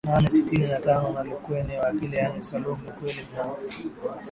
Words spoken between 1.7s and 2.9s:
wa Pili yaani Salum